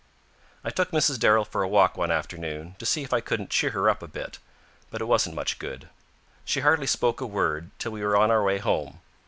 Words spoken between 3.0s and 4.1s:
if I couldn't cheer her up a